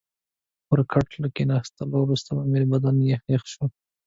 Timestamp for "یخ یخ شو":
3.11-3.65